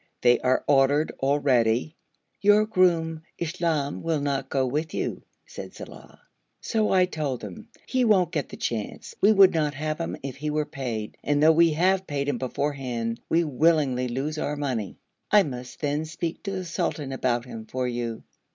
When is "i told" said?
6.91-7.43